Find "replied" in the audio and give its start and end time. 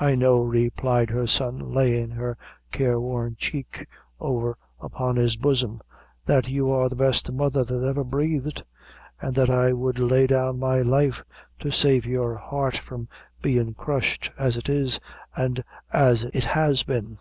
0.40-1.10